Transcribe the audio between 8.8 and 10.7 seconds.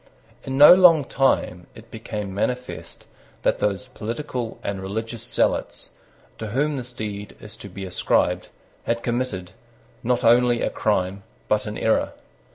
had committed, not only